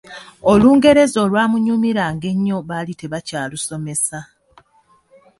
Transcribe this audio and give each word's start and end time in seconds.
Olungereza 0.51 1.17
olwamwanguyiranga 1.25 2.25
ennyo 2.33 2.57
baali 2.69 2.93
tebakyalusomesa. 3.01 4.19